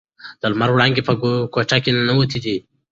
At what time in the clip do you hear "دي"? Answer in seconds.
2.45-2.55